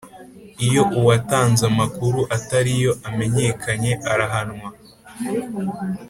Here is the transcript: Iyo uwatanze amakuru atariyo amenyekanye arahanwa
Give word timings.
Iyo 0.65 0.81
uwatanze 0.99 1.63
amakuru 1.71 2.19
atariyo 2.35 2.91
amenyekanye 3.07 3.91
arahanwa 4.11 4.69